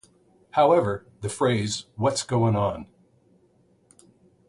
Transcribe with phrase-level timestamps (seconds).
[0.53, 2.87] However, the phrase what's going on?